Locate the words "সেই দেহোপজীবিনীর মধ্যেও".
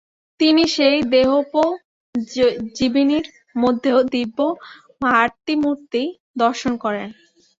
0.75-3.99